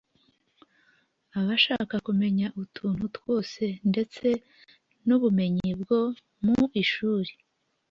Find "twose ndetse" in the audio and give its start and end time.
3.15-4.27